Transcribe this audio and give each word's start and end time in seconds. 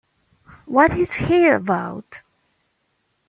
What 0.65 0.97
is 0.97 1.13
he 1.13 1.45
about? 1.45 2.21